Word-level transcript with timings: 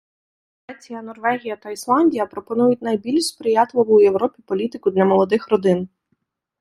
Швеція, 0.65 1.01
Норвегія 1.01 1.55
та 1.55 1.69
Ісландія 1.69 2.25
пропонують 2.25 2.81
найбільш 2.81 3.23
сприятливу 3.25 3.95
у 3.97 4.01
Європі 4.01 4.41
політику 4.41 4.91
для 4.91 5.05
молодих 5.05 5.49
родин. 5.49 5.89